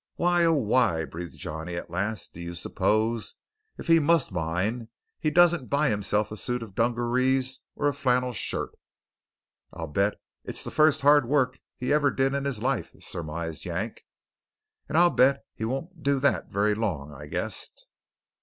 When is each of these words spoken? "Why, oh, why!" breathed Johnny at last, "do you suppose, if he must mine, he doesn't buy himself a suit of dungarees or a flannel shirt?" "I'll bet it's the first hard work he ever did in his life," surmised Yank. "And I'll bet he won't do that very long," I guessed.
"Why, 0.15 0.45
oh, 0.45 0.53
why!" 0.53 1.05
breathed 1.05 1.37
Johnny 1.37 1.75
at 1.75 1.91
last, 1.91 2.33
"do 2.33 2.41
you 2.41 2.55
suppose, 2.55 3.35
if 3.77 3.85
he 3.85 3.99
must 3.99 4.31
mine, 4.31 4.87
he 5.19 5.29
doesn't 5.29 5.69
buy 5.69 5.89
himself 5.91 6.31
a 6.31 6.37
suit 6.37 6.63
of 6.63 6.73
dungarees 6.73 7.59
or 7.75 7.87
a 7.87 7.93
flannel 7.93 8.33
shirt?" 8.33 8.71
"I'll 9.71 9.85
bet 9.85 10.15
it's 10.43 10.63
the 10.63 10.71
first 10.71 11.01
hard 11.01 11.27
work 11.27 11.59
he 11.77 11.93
ever 11.93 12.09
did 12.09 12.33
in 12.33 12.45
his 12.45 12.63
life," 12.63 12.95
surmised 12.99 13.63
Yank. 13.63 14.03
"And 14.89 14.97
I'll 14.97 15.11
bet 15.11 15.45
he 15.53 15.65
won't 15.65 16.01
do 16.01 16.19
that 16.19 16.49
very 16.49 16.73
long," 16.73 17.13
I 17.13 17.27
guessed. 17.27 17.85